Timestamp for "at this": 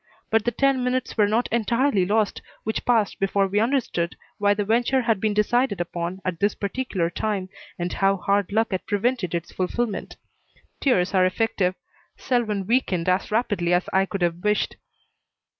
6.25-6.55